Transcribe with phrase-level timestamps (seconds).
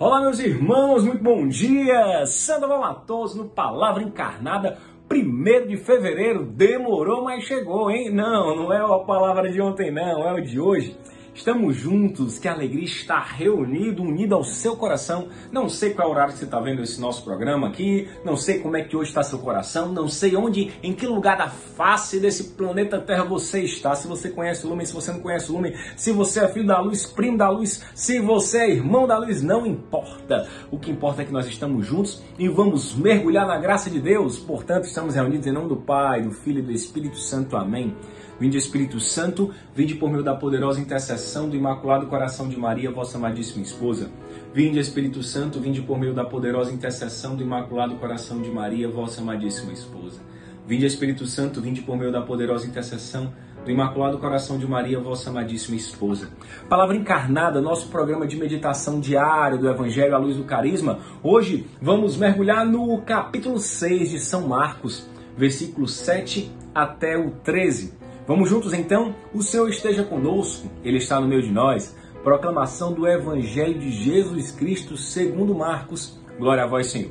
[0.00, 2.24] Olá, meus irmãos, muito bom dia!
[2.24, 4.78] Sandoval Matoso no Palavra Encarnada,
[5.12, 6.46] 1 de fevereiro.
[6.46, 8.10] Demorou, mas chegou, hein?
[8.10, 10.96] Não, não é a palavra de ontem, não, é o de hoje.
[11.40, 15.28] Estamos juntos, que alegria estar reunido, unido ao seu coração.
[15.50, 18.36] Não sei qual é o horário que você está vendo esse nosso programa aqui, não
[18.36, 21.48] sei como é que hoje está seu coração, não sei onde, em que lugar da
[21.48, 23.94] face desse planeta Terra você está.
[23.94, 26.66] Se você conhece o Lumen, se você não conhece o Lumen, se você é filho
[26.66, 30.46] da luz, primo da luz, se você é irmão da luz, não importa.
[30.70, 34.38] O que importa é que nós estamos juntos e vamos mergulhar na graça de Deus.
[34.38, 37.56] Portanto, estamos reunidos em nome do Pai, do Filho e do Espírito Santo.
[37.56, 37.96] Amém.
[38.40, 43.18] Vinde Espírito Santo, vinde por meio da poderosa intercessão do Imaculado Coração de Maria, vossa
[43.18, 44.10] amadíssima esposa.
[44.54, 49.20] Vinde Espírito Santo, vinde por meio da poderosa intercessão do Imaculado Coração de Maria, vossa
[49.20, 50.22] amadíssima esposa.
[50.66, 53.30] Vinde Espírito Santo, vinde por meio da poderosa intercessão
[53.62, 56.30] do Imaculado Coração de Maria, vossa amadíssima esposa.
[56.66, 60.98] Palavra encarnada, nosso programa de meditação diário do Evangelho à luz do carisma.
[61.22, 65.06] Hoje vamos mergulhar no capítulo 6 de São Marcos,
[65.36, 68.00] versículos 7 até o 13.
[68.26, 69.14] Vamos juntos então?
[69.34, 71.96] O Senhor esteja conosco, Ele está no meio de nós.
[72.22, 76.18] Proclamação do Evangelho de Jesus Cristo segundo Marcos.
[76.38, 77.10] Glória a vós, Senhor.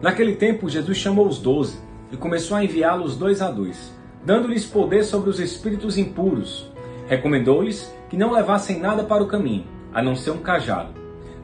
[0.00, 1.78] Naquele tempo, Jesus chamou os doze
[2.10, 3.92] e começou a enviá-los dois a dois,
[4.24, 6.70] dando-lhes poder sobre os espíritos impuros.
[7.06, 10.92] Recomendou-lhes que não levassem nada para o caminho, a não ser um cajado,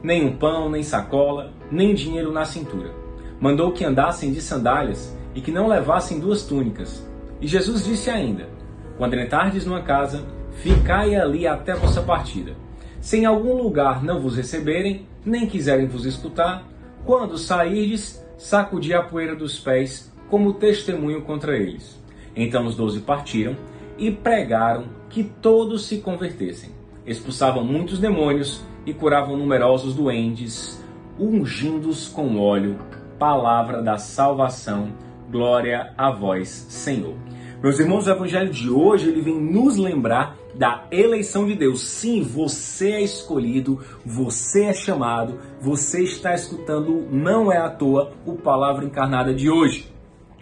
[0.01, 2.91] nem um pão, nem sacola, nem dinheiro na cintura.
[3.39, 7.07] Mandou que andassem de sandálias e que não levassem duas túnicas.
[7.39, 8.49] E Jesus disse ainda:
[8.97, 10.25] quando entrardes numa casa,
[10.57, 12.55] ficai ali até vossa partida.
[12.99, 16.67] Se em algum lugar não vos receberem, nem quiserem vos escutar,
[17.05, 22.01] quando sairdes, sacudi a poeira dos pés como testemunho contra eles.
[22.35, 23.55] Então os doze partiram
[23.97, 26.69] e pregaram que todos se convertessem.
[27.05, 30.83] Expulsavam muitos demônios e curavam numerosos doentes,
[31.19, 32.77] ungindo-os com óleo.
[33.17, 34.89] Palavra da salvação.
[35.31, 37.15] Glória a vós, Senhor.
[37.61, 41.81] Meus irmãos, o evangelho de hoje ele vem nos lembrar da eleição de Deus.
[41.81, 48.35] Sim, você é escolhido, você é chamado, você está escutando, não é à toa, o
[48.35, 49.91] palavra encarnada de hoje.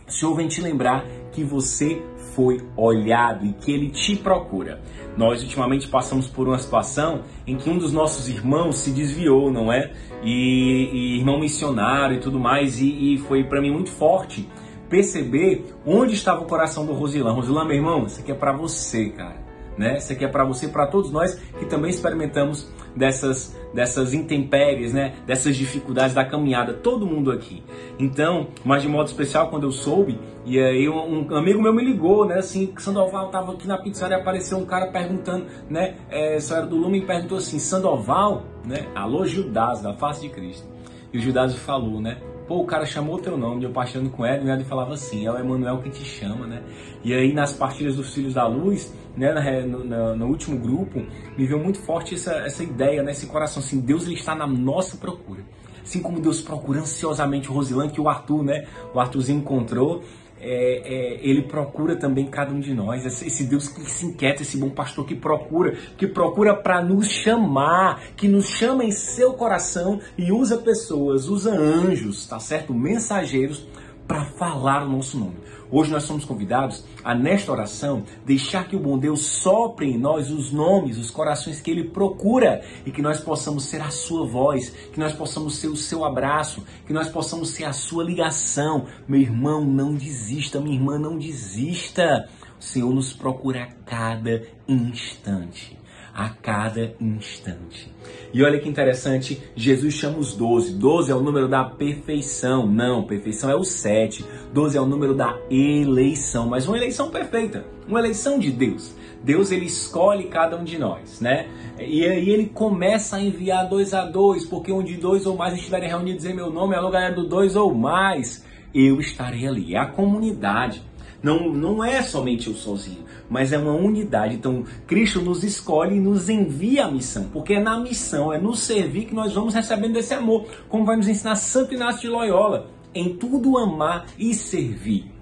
[0.06, 2.02] O Senhor vem te lembrar que você
[2.36, 4.82] foi olhado e que ele te procura.
[5.16, 9.72] Nós ultimamente passamos por uma situação em que um dos nossos irmãos se desviou, não
[9.72, 9.94] é?
[10.22, 14.46] E, e irmão missionário e tudo mais, e, e foi para mim muito forte
[14.96, 17.34] perceber onde estava o coração do Rosilan.
[17.34, 19.44] Rosilan, meu irmão, isso aqui é para você, cara.
[19.78, 19.98] Né?
[19.98, 25.16] Isso aqui é para você, para todos nós que também experimentamos dessas, dessas intempéries, né?
[25.28, 27.62] dessas dificuldades da caminhada, todo mundo aqui.
[28.00, 31.84] Então, mas de modo especial, quando eu soube, e aí um, um amigo meu me
[31.84, 32.36] ligou, né?
[32.38, 35.96] Assim, Sandoval estava aqui na pizzaria, apareceu um cara perguntando, né?
[36.10, 38.88] É, era do Lume e perguntou assim: Sandoval, né?
[38.96, 40.66] Alô, Judas, da face de Cristo.
[41.12, 42.18] E o Judas falou, né?
[42.48, 45.26] Pô, o cara chamou o teu nome, eu partilhando com ele, e ele falava assim,
[45.26, 46.62] é o Emanuel que te chama, né?
[47.04, 51.04] E aí nas partilhas dos Filhos da Luz, né, no, no, no último grupo,
[51.36, 54.46] me veio muito forte essa, essa ideia, né, esse coração, assim, Deus ele está na
[54.46, 55.44] nossa procura.
[55.82, 60.04] Assim como Deus procura ansiosamente o Rosilã, que o Arthur, né, o Arthurzinho encontrou,
[60.48, 63.04] é, é, ele procura também cada um de nós.
[63.04, 68.02] Esse Deus que se inquieta, esse bom pastor que procura, que procura para nos chamar,
[68.16, 72.74] que nos chama em seu coração e usa pessoas, usa anjos, tá certo?
[72.74, 73.66] Mensageiros
[74.08, 75.36] para falar o nosso nome.
[75.72, 80.30] Hoje nós somos convidados a, nesta oração, deixar que o bom Deus sopre em nós
[80.30, 84.70] os nomes, os corações que Ele procura e que nós possamos ser a Sua voz,
[84.94, 88.86] que nós possamos ser o Seu abraço, que nós possamos ser a Sua ligação.
[89.08, 92.30] Meu irmão, não desista, minha irmã, não desista.
[92.60, 95.85] O Senhor nos procura a cada instante
[96.16, 97.94] a cada instante.
[98.34, 100.74] E olha que interessante, Jesus chama os doze.
[100.74, 102.66] Doze é o número da perfeição.
[102.66, 104.26] Não, perfeição é o sete.
[104.54, 108.96] Doze é o número da eleição, mas uma eleição perfeita, uma eleição de Deus.
[109.24, 111.48] Deus ele escolhe cada um de nós, né?
[111.80, 115.90] E aí ele começa a enviar dois a dois, porque onde dois ou mais estiverem
[115.90, 119.76] reunidos em meu nome, é lugar do dois ou mais, eu estarei ali.
[119.76, 120.82] É a comunidade.
[121.24, 124.36] Não, não é somente eu sozinho, mas é uma unidade.
[124.36, 128.56] Então, Cristo nos escolhe e nos envia a missão, porque é na missão, é no
[128.56, 132.70] servir que nós vamos recebendo esse amor, como vai nos ensinar Santo Inácio de Loyola,
[132.94, 135.15] em tudo amar e servir.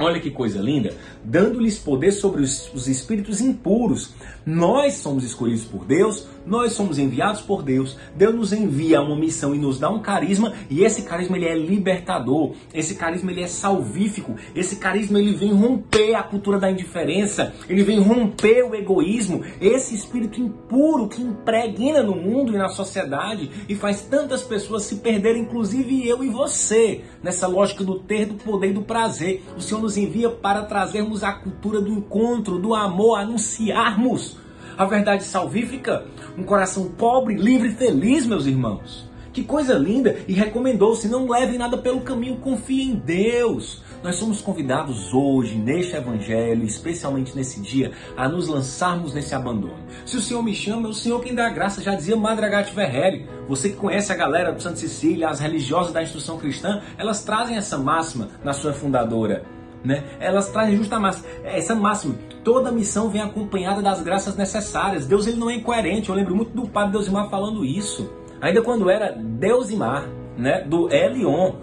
[0.00, 4.14] Olha que coisa linda, dando-lhes poder sobre os, os, espíritos impuros.
[4.46, 7.96] Nós somos escolhidos por Deus, nós somos enviados por Deus.
[8.14, 11.58] Deus nos envia uma missão e nos dá um carisma, e esse carisma ele é
[11.58, 12.52] libertador.
[12.72, 14.36] Esse carisma ele é salvífico.
[14.54, 19.42] Esse carisma ele vem romper a cultura da indiferença, ele vem romper o egoísmo.
[19.60, 24.96] Esse espírito impuro que impregna no mundo e na sociedade e faz tantas pessoas se
[24.96, 29.42] perderem, inclusive eu e você, nessa lógica do ter, do poder e do prazer.
[29.56, 34.36] O Senhor nos envia para trazermos a cultura do encontro, do amor, anunciarmos
[34.76, 36.04] a verdade salvífica,
[36.36, 39.08] um coração pobre, livre e feliz, meus irmãos.
[39.32, 40.18] Que coisa linda!
[40.28, 43.82] E recomendou-se: não levem nada pelo caminho, confiem em Deus.
[44.02, 49.78] Nós somos convidados hoje, neste Evangelho, especialmente nesse dia, a nos lançarmos nesse abandono.
[50.04, 52.74] Se o Senhor me chama, é o Senhor quem dá a graça, já dizia Madragate
[52.74, 53.26] Verrelli.
[53.48, 57.56] Você que conhece a galera do Santa Cecília, as religiosas da instrução cristã, elas trazem
[57.56, 59.57] essa máxima na sua fundadora
[59.88, 60.04] né?
[60.20, 62.14] Elas trazem justamente essa máxima.
[62.44, 65.06] Toda missão vem acompanhada das graças necessárias.
[65.06, 66.10] Deus ele não é incoerente.
[66.10, 68.12] Eu lembro muito do padre Deusimar falando isso.
[68.38, 70.06] Ainda quando era Deusimar,
[70.36, 70.60] né?
[70.60, 71.54] Do Elion.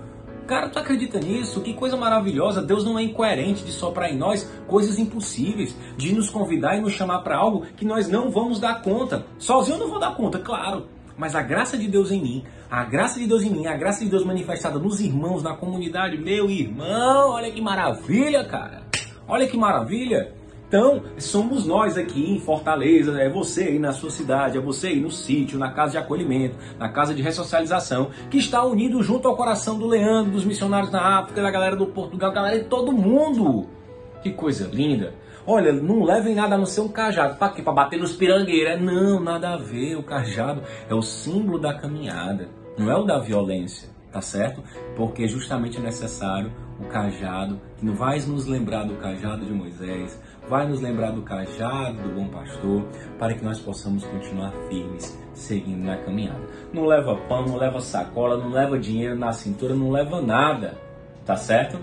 [0.48, 1.62] Cara, tu acredita nisso?
[1.62, 2.64] Que coisa maravilhosa.
[2.64, 6.94] Deus não é incoerente de soprar em nós coisas impossíveis, de nos convidar e nos
[6.94, 9.26] chamar para algo que nós não vamos dar conta.
[9.38, 10.88] Sozinho eu não vou dar conta, claro.
[11.18, 14.04] Mas a graça de Deus em mim, a graça de Deus em mim, a graça
[14.04, 18.84] de Deus manifestada nos irmãos, na comunidade, meu irmão, olha que maravilha, cara.
[19.28, 20.34] Olha que maravilha.
[20.68, 25.00] Então, somos nós aqui em Fortaleza, é você aí na sua cidade, é você aí
[25.00, 29.38] no sítio, na casa de acolhimento, na casa de ressocialização, que está unido junto ao
[29.38, 33.68] coração do Leandro, dos missionários na África, da galera do Portugal, galera de todo mundo.
[34.24, 35.14] Que coisa linda.
[35.48, 37.36] Olha, não levem nada a não ser um cajado.
[37.36, 37.62] Para quê?
[37.62, 38.74] Para bater nos pirangueiros.
[38.74, 39.96] É, não, nada a ver.
[39.96, 44.64] O cajado é o símbolo da caminhada, não é o da violência, tá certo?
[44.96, 50.20] Porque justamente é necessário o cajado, que não vai nos lembrar do cajado de Moisés,
[50.50, 52.84] vai nos lembrar do cajado do bom pastor,
[53.20, 56.42] para que nós possamos continuar firmes, seguindo na caminhada.
[56.74, 60.78] Não leva pão, não leva sacola, não leva dinheiro na cintura, não leva nada,
[61.24, 61.80] tá certo?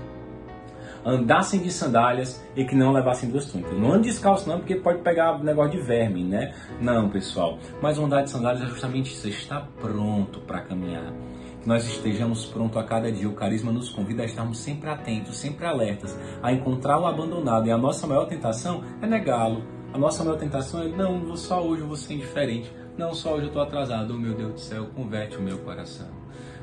[1.05, 3.79] Andassem de sandálias e que não levassem duas túnicas.
[3.79, 6.55] Não ande descalço não, porque pode pegar negócio de verme, né?
[6.81, 7.59] Não, pessoal.
[7.81, 11.13] Mas andar de sandálias é justamente isso, estar pronto para caminhar.
[11.61, 13.29] Que nós estejamos prontos a cada dia.
[13.29, 17.67] O carisma nos convida a estarmos sempre atentos, sempre alertas, a encontrar o abandonado.
[17.67, 19.63] E a nossa maior tentação é negá-lo.
[19.93, 22.73] A nossa maior tentação é, não, só hoje eu vou ser indiferente.
[22.97, 24.15] Não, só hoje eu estou atrasado.
[24.15, 26.22] Oh, meu Deus do céu, converte o meu coração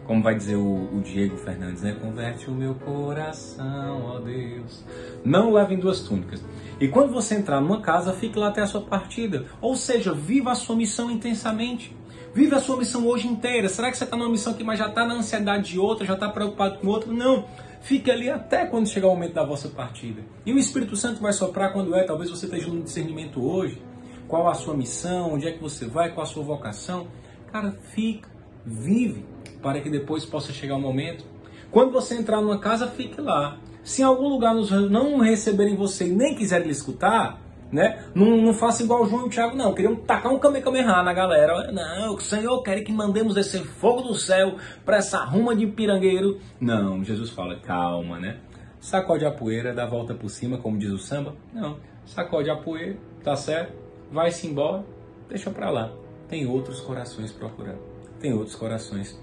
[0.09, 1.95] como vai dizer o, o, Diego Fernandes, né?
[2.01, 4.83] Converte o meu coração, ó Deus.
[5.23, 6.43] Não levem duas túnicas.
[6.79, 9.45] E quando você entrar numa casa, fique lá até a sua partida.
[9.61, 11.95] Ou seja, viva a sua missão intensamente.
[12.33, 13.69] Viva a sua missão hoje inteira.
[13.69, 16.15] Será que você está numa missão que mas já está na ansiedade de outra, já
[16.15, 17.13] está preocupado com outra?
[17.13, 17.45] Não.
[17.81, 20.23] Fique ali até quando chegar o momento da vossa partida.
[20.43, 22.01] E o Espírito Santo vai soprar quando é.
[22.01, 23.79] Talvez você esteja no discernimento hoje.
[24.27, 25.35] Qual a sua missão?
[25.35, 26.11] Onde é que você vai?
[26.11, 27.05] Qual a sua vocação?
[27.51, 28.27] Cara, fica,
[28.65, 29.25] vive
[29.61, 31.25] para que depois possa chegar o momento.
[31.71, 33.57] Quando você entrar numa casa, fique lá.
[33.83, 34.53] Se em algum lugar
[34.89, 37.39] não receberem você e nem quiserem lhe escutar,
[37.71, 38.03] né?
[38.15, 39.73] Não, não faça igual o João e o Thiago, não.
[39.73, 41.71] Queriam tacar um Kamehameha na galera.
[41.71, 46.39] Não, o Senhor quer que mandemos descer fogo do céu para essa ruma de pirangueiro.
[46.59, 48.37] Não, Jesus fala, calma, né?
[48.79, 51.35] Sacode a poeira, dá a volta por cima, como diz o samba.
[51.53, 53.73] Não, sacode a poeira, tá certo?
[54.11, 54.83] Vai-se embora,
[55.27, 55.91] deixa pra lá.
[56.27, 57.88] Tem outros corações procurando.
[58.19, 59.17] Tem outros corações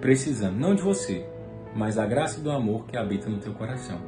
[0.00, 1.26] precisando, não de você,
[1.74, 4.00] mas da graça do amor que habita no teu coração.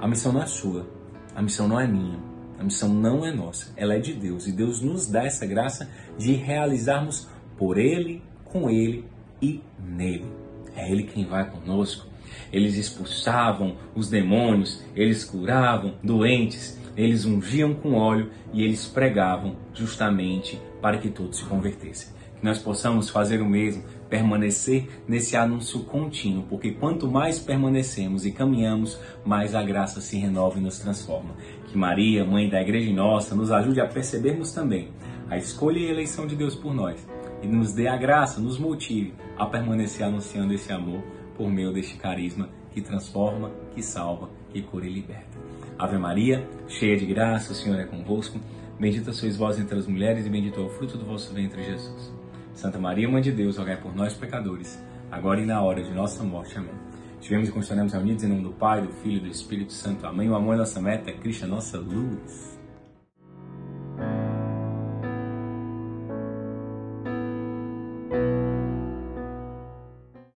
[0.00, 0.86] A missão não é sua,
[1.34, 2.18] a missão não é minha,
[2.58, 5.90] a missão não é nossa, ela é de Deus e Deus nos dá essa graça
[6.16, 7.28] de realizarmos
[7.58, 9.04] por Ele, com Ele
[9.42, 10.32] e nele.
[10.74, 12.06] É Ele quem vai conosco.
[12.50, 20.60] Eles expulsavam os demônios, eles curavam doentes, eles ungiam com óleo e eles pregavam justamente
[20.80, 22.19] para que todos se convertessem.
[22.40, 28.32] Que nós possamos fazer o mesmo, permanecer nesse anúncio contínuo, porque quanto mais permanecemos e
[28.32, 31.36] caminhamos, mais a graça se renova e nos transforma.
[31.66, 34.88] Que Maria, mãe da Igreja Nossa, nos ajude a percebermos também
[35.28, 37.06] a escolha e eleição de Deus por nós
[37.42, 41.02] e nos dê a graça, nos motive a permanecer anunciando esse amor
[41.36, 45.38] por meio deste carisma que transforma, que salva, que cura e liberta.
[45.78, 48.38] Ave Maria, cheia de graça, o Senhor é convosco.
[48.78, 52.19] Bendita sois vós entre as mulheres e bendito é o fruto do vosso ventre, Jesus.
[52.60, 54.78] Santa Maria, Mãe de Deus, rogai por nós, pecadores,
[55.10, 56.58] agora e na hora de nossa morte.
[56.58, 56.74] Amém.
[57.18, 60.06] Tivemos e continuaremos reunidos em nome do Pai, do Filho e do Espírito Santo.
[60.06, 60.28] Amém.
[60.28, 62.59] O amor é nossa meta, Cristo é nossa luz.